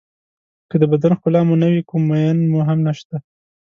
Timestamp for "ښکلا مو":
1.17-1.55